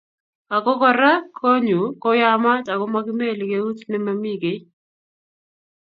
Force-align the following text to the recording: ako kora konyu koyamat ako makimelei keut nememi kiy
ako 0.55 0.71
kora 0.81 1.11
konyu 1.37 1.81
koyamat 2.01 2.65
ako 2.71 2.83
makimelei 2.93 3.49
keut 3.51 3.79
nememi 3.89 4.33
kiy 4.41 4.59